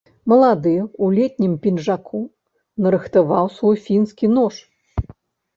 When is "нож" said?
4.39-4.55